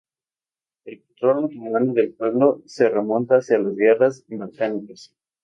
[0.83, 5.13] El control otomano del pueblo se remonta hasta la Guerras Balcánicas.